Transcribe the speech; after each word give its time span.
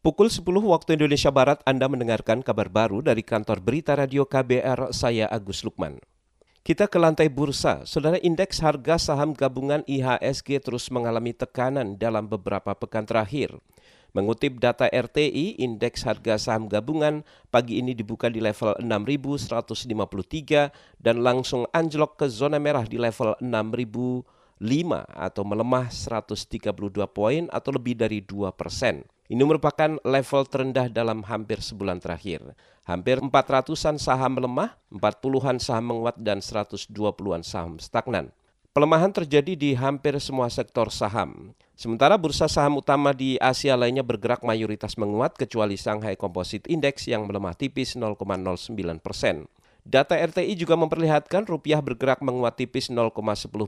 Pukul 0.00 0.32
10 0.32 0.48
waktu 0.64 0.96
Indonesia 0.96 1.28
Barat 1.28 1.60
Anda 1.68 1.84
mendengarkan 1.84 2.40
kabar 2.40 2.72
baru 2.72 3.04
dari 3.04 3.20
kantor 3.20 3.60
berita 3.60 3.92
radio 3.92 4.24
KBR 4.24 4.96
saya 4.96 5.28
Agus 5.28 5.60
Lukman. 5.60 6.00
Kita 6.64 6.88
ke 6.88 6.96
lantai 6.96 7.28
bursa. 7.28 7.84
Saudara 7.84 8.16
indeks 8.24 8.64
harga 8.64 8.96
saham 8.96 9.36
gabungan 9.36 9.84
IHSG 9.84 10.64
terus 10.64 10.88
mengalami 10.88 11.36
tekanan 11.36 12.00
dalam 12.00 12.24
beberapa 12.24 12.72
pekan 12.72 13.04
terakhir. 13.04 13.60
Mengutip 14.16 14.56
data 14.56 14.88
RTI, 14.88 15.60
indeks 15.60 16.08
harga 16.08 16.40
saham 16.40 16.64
gabungan 16.64 17.20
pagi 17.52 17.76
ini 17.76 17.92
dibuka 17.92 18.32
di 18.32 18.40
level 18.40 18.80
6.153 18.80 19.84
dan 20.96 21.20
langsung 21.20 21.68
anjlok 21.76 22.24
ke 22.24 22.26
zona 22.32 22.56
merah 22.56 22.88
di 22.88 22.96
level 22.96 23.36
6.005 23.36 24.64
atau 25.12 25.42
melemah 25.44 25.92
132 25.92 26.72
poin 27.12 27.52
atau 27.52 27.68
lebih 27.76 28.00
dari 28.00 28.24
2 28.24 28.48
persen. 28.56 29.04
Ini 29.30 29.46
merupakan 29.46 29.94
level 30.02 30.42
terendah 30.50 30.90
dalam 30.90 31.22
hampir 31.22 31.62
sebulan 31.62 32.02
terakhir. 32.02 32.42
Hampir 32.82 33.22
400-an 33.22 33.94
saham 33.94 34.34
melemah, 34.34 34.74
40-an 34.90 35.62
saham 35.62 35.86
menguat, 35.86 36.18
dan 36.18 36.42
120-an 36.42 37.46
saham 37.46 37.78
stagnan. 37.78 38.34
Pelemahan 38.74 39.14
terjadi 39.14 39.54
di 39.54 39.78
hampir 39.78 40.18
semua 40.18 40.50
sektor 40.50 40.90
saham. 40.90 41.54
Sementara 41.78 42.18
bursa 42.18 42.50
saham 42.50 42.82
utama 42.82 43.14
di 43.14 43.38
Asia 43.38 43.78
lainnya 43.78 44.02
bergerak 44.02 44.42
mayoritas 44.42 44.98
menguat 44.98 45.38
kecuali 45.38 45.78
Shanghai 45.78 46.18
Composite 46.18 46.66
Index 46.66 47.06
yang 47.06 47.30
melemah 47.30 47.54
tipis 47.54 47.94
0,09 47.94 48.18
persen. 48.98 49.46
Data 49.86 50.18
RTI 50.18 50.58
juga 50.58 50.74
memperlihatkan 50.74 51.46
rupiah 51.46 51.78
bergerak 51.78 52.18
menguat 52.18 52.58
tipis 52.58 52.90
0,10 52.90 53.14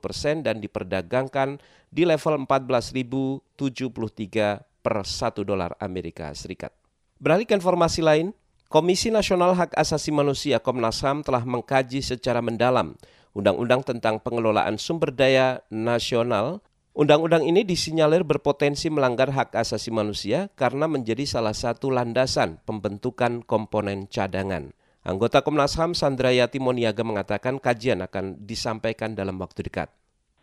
persen 0.00 0.40
dan 0.40 0.64
diperdagangkan 0.64 1.60
di 1.92 2.08
level 2.08 2.48
14.073 2.48 4.69
per 4.80 5.04
1 5.04 5.44
dolar 5.44 5.76
Amerika 5.78 6.32
Serikat. 6.32 6.74
Beralih 7.20 7.44
ke 7.44 7.52
informasi 7.52 8.00
lain, 8.00 8.32
Komisi 8.70 9.10
Nasional 9.10 9.52
Hak 9.58 9.74
Asasi 9.74 10.14
Manusia 10.14 10.62
Komnas 10.62 11.02
HAM 11.02 11.26
telah 11.26 11.42
mengkaji 11.42 12.00
secara 12.06 12.38
mendalam 12.38 12.94
Undang-Undang 13.34 13.82
tentang 13.86 14.18
Pengelolaan 14.18 14.78
Sumber 14.78 15.14
Daya 15.14 15.62
Nasional. 15.70 16.62
Undang-undang 16.90 17.46
ini 17.46 17.62
disinyalir 17.62 18.26
berpotensi 18.26 18.90
melanggar 18.90 19.30
hak 19.30 19.54
asasi 19.54 19.94
manusia 19.94 20.50
karena 20.58 20.90
menjadi 20.90 21.22
salah 21.22 21.54
satu 21.54 21.86
landasan 21.86 22.58
pembentukan 22.66 23.46
komponen 23.46 24.10
cadangan. 24.10 24.74
Anggota 25.06 25.46
Komnas 25.46 25.78
HAM 25.78 25.94
Sandra 25.94 26.34
Yati 26.34 26.58
Moniaga 26.58 27.06
mengatakan 27.06 27.62
kajian 27.62 28.02
akan 28.02 28.42
disampaikan 28.42 29.14
dalam 29.14 29.38
waktu 29.38 29.70
dekat. 29.70 29.90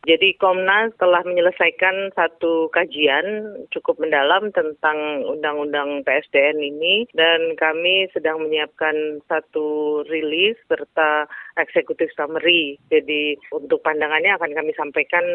Jadi 0.08 0.40
Komnas 0.40 0.96
telah 0.96 1.20
menyelesaikan 1.28 2.16
satu 2.16 2.72
kajian 2.72 3.60
cukup 3.76 4.00
mendalam 4.00 4.56
tentang 4.56 4.96
Undang-Undang 5.28 6.08
PSDN 6.08 6.64
ini 6.64 7.04
dan 7.12 7.60
kami 7.60 8.08
sedang 8.16 8.40
menyiapkan 8.40 9.20
satu 9.28 10.00
rilis 10.08 10.56
serta 10.72 11.28
eksekutif 11.60 12.08
summary. 12.16 12.80
Jadi 12.88 13.36
untuk 13.52 13.84
pandangannya 13.84 14.32
akan 14.40 14.56
kami 14.56 14.72
sampaikan 14.80 15.28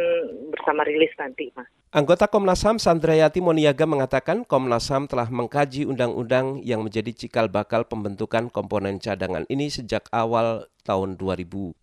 bersama 0.49 0.89
rilis 0.89 1.13
nanti, 1.21 1.53
Mas. 1.53 1.69
Anggota 1.93 2.25
Komnas 2.25 2.65
HAM 2.65 2.81
Sandrayati 2.81 3.45
Moniaga 3.45 3.85
mengatakan 3.85 4.49
Komnas 4.49 4.89
HAM 4.89 5.05
telah 5.05 5.29
mengkaji 5.29 5.85
undang-undang 5.85 6.65
yang 6.65 6.81
menjadi 6.81 7.13
cikal 7.13 7.53
bakal 7.53 7.85
pembentukan 7.85 8.49
komponen 8.49 8.97
cadangan 8.97 9.45
ini 9.53 9.69
sejak 9.69 10.09
awal 10.17 10.65
tahun 10.89 11.21
2020. 11.21 11.77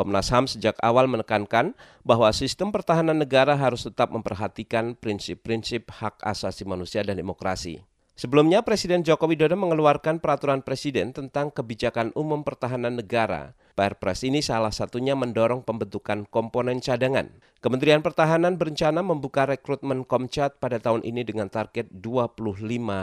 Komnas 0.00 0.32
HAM 0.32 0.48
sejak 0.48 0.80
awal 0.80 1.12
menekankan 1.12 1.76
bahwa 2.08 2.32
sistem 2.32 2.72
pertahanan 2.72 3.20
negara 3.20 3.52
harus 3.52 3.84
tetap 3.84 4.08
memperhatikan 4.08 4.96
prinsip-prinsip 4.96 5.92
hak 5.92 6.16
asasi 6.24 6.64
manusia 6.64 7.04
dan 7.04 7.20
demokrasi. 7.20 7.84
Sebelumnya, 8.16 8.64
Presiden 8.64 9.04
Joko 9.04 9.28
Widodo 9.28 9.60
mengeluarkan 9.60 10.24
peraturan 10.24 10.64
presiden 10.64 11.12
tentang 11.12 11.52
kebijakan 11.52 12.16
umum 12.16 12.40
pertahanan 12.40 12.96
negara. 12.96 13.52
Perpres 13.76 14.24
ini 14.24 14.40
salah 14.40 14.72
satunya 14.72 15.12
mendorong 15.12 15.68
pembentukan 15.68 16.24
komponen 16.32 16.80
cadangan. 16.80 17.28
Kementerian 17.60 18.00
Pertahanan 18.00 18.56
berencana 18.56 19.04
membuka 19.04 19.44
rekrutmen 19.44 20.08
Komcat 20.08 20.56
pada 20.56 20.80
tahun 20.80 21.04
ini 21.04 21.28
dengan 21.28 21.52
target 21.52 21.92
25 21.92 22.40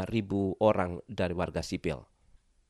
ribu 0.09 0.57
orang 0.57 0.97
dari 1.05 1.37
warga 1.37 1.61
sipil. 1.61 2.16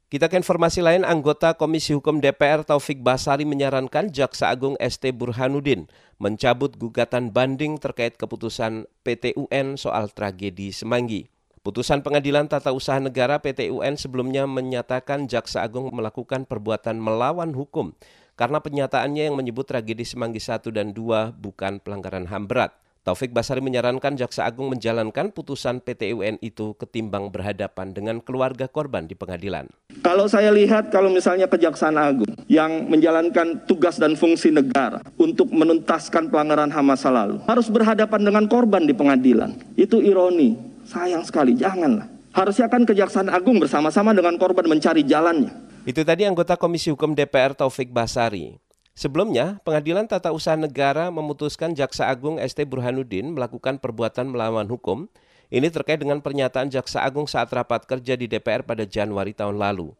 Kita 0.07 0.31
ke 0.31 0.40
informasi 0.40 0.79
lain, 0.79 1.03
anggota 1.03 1.51
Komisi 1.59 1.91
Hukum 1.91 2.23
DPR 2.23 2.63
Taufik 2.63 3.03
Basari 3.03 3.44
menyarankan 3.44 4.07
Jaksa 4.07 4.47
Agung 4.47 4.79
ST 4.79 5.03
Burhanuddin 5.12 5.91
mencabut 6.16 6.79
gugatan 6.79 7.35
banding 7.35 7.75
terkait 7.75 8.16
keputusan 8.16 8.88
PT 9.03 9.35
UN 9.35 9.75
soal 9.75 10.07
tragedi 10.07 10.72
Semanggi. 10.72 11.28
Putusan 11.59 12.07
Pengadilan 12.07 12.47
Tata 12.47 12.72
Usaha 12.72 13.03
Negara 13.03 13.44
PT 13.44 13.67
UN 13.67 14.00
sebelumnya 14.00 14.47
menyatakan 14.47 15.28
Jaksa 15.28 15.67
Agung 15.67 15.91
melakukan 15.91 16.47
perbuatan 16.47 17.03
melawan 17.03 17.51
hukum 17.51 17.91
karena 18.40 18.63
penyataannya 18.63 19.28
yang 19.28 19.35
menyebut 19.35 19.67
tragedi 19.67 20.07
Semanggi 20.07 20.40
1 20.40 20.72
dan 20.72 20.96
2 20.96 21.35
bukan 21.35 21.84
pelanggaran 21.84 22.31
HAM 22.31 22.47
berat. 22.47 22.72
Taufik 23.07 23.31
Basari 23.31 23.63
menyarankan 23.63 24.19
Jaksa 24.19 24.44
Agung 24.44 24.68
menjalankan 24.68 25.31
putusan 25.31 25.79
PT 25.79 26.12
UN 26.12 26.35
itu 26.44 26.75
ketimbang 26.75 27.31
berhadapan 27.31 27.95
dengan 27.95 28.19
keluarga 28.19 28.68
korban 28.68 29.07
di 29.07 29.16
pengadilan. 29.16 29.72
Kalau 30.03 30.28
saya 30.28 30.51
lihat 30.51 30.91
kalau 30.91 31.07
misalnya 31.07 31.47
Kejaksaan 31.47 31.96
Agung 31.96 32.28
yang 32.51 32.91
menjalankan 32.91 33.63
tugas 33.63 33.96
dan 33.96 34.19
fungsi 34.19 34.51
negara 34.51 35.00
untuk 35.16 35.47
menuntaskan 35.56 36.28
pelanggaran 36.28 36.67
HAM 36.67 36.84
masa 36.84 37.07
lalu 37.07 37.40
harus 37.47 37.72
berhadapan 37.72 38.28
dengan 38.28 38.44
korban 38.51 38.84
di 38.84 38.91
pengadilan. 38.91 39.56
Itu 39.79 40.03
ironi. 40.03 40.59
Sayang 40.84 41.23
sekali, 41.23 41.56
janganlah. 41.56 42.12
Harusnya 42.35 42.67
kan 42.67 42.84
Kejaksaan 42.84 43.31
Agung 43.31 43.63
bersama-sama 43.63 44.12
dengan 44.12 44.35
korban 44.35 44.67
mencari 44.67 45.07
jalannya. 45.07 45.56
Itu 45.88 46.03
tadi 46.03 46.28
anggota 46.28 46.59
Komisi 46.59 46.91
Hukum 46.91 47.16
DPR 47.16 47.56
Taufik 47.56 47.88
Basari. 47.88 48.66
Sebelumnya, 48.97 49.62
Pengadilan 49.62 50.09
Tata 50.09 50.34
Usaha 50.34 50.58
Negara 50.58 51.13
memutuskan 51.13 51.78
Jaksa 51.78 52.09
Agung 52.09 52.41
ST 52.41 52.58
Burhanuddin 52.66 53.30
melakukan 53.30 53.78
perbuatan 53.78 54.34
melawan 54.34 54.66
hukum. 54.66 55.06
Ini 55.53 55.69
terkait 55.69 56.02
dengan 56.02 56.18
pernyataan 56.18 56.74
Jaksa 56.74 57.06
Agung 57.06 57.30
saat 57.30 57.53
rapat 57.53 57.85
kerja 57.85 58.18
di 58.18 58.25
DPR 58.25 58.66
pada 58.66 58.90
Januari 58.90 59.38
tahun 59.38 59.62
lalu. 59.62 59.94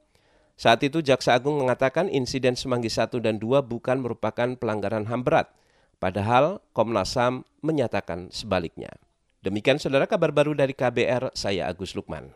Saat 0.58 0.81
itu 0.81 1.06
Jaksa 1.06 1.38
Agung 1.38 1.62
mengatakan 1.62 2.09
insiden 2.09 2.58
Semanggi 2.58 2.90
1 2.90 3.22
dan 3.22 3.38
2 3.38 3.62
bukan 3.69 4.02
merupakan 4.02 4.58
pelanggaran 4.58 5.06
HAM 5.06 5.22
berat. 5.22 5.53
Padahal 6.02 6.66
Komnas 6.74 7.14
HAM 7.14 7.46
menyatakan 7.62 8.34
sebaliknya. 8.34 8.90
Demikian 9.46 9.78
saudara 9.78 10.09
kabar 10.09 10.34
baru 10.34 10.58
dari 10.58 10.74
KBR, 10.74 11.38
saya 11.38 11.69
Agus 11.69 11.94
Lukman. 11.94 12.34